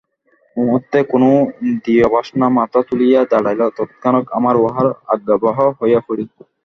মুহূর্তে 0.57 0.99
কোন 1.11 1.23
ইন্দ্রিয়-বাসনা 1.63 2.47
মাথা 2.57 2.79
তুলিয়া 2.87 3.21
দাঁড়াইলে 3.31 3.65
তৎক্ষণাৎ 3.77 4.25
আমরা 4.37 4.57
উহার 4.59 4.87
আজ্ঞাবহ 5.13 5.57
হইয়া 5.79 5.99
পড়ি। 6.07 6.23